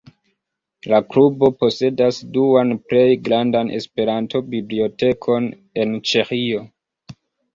La 0.91 0.99
Klubo 1.09 1.49
posedas 1.63 2.17
duan 2.37 2.71
plej 2.93 3.03
grandan 3.27 3.69
Esperanto-bibliotekon 3.81 5.51
en 5.83 5.93
Ĉeĥio. 6.13 6.65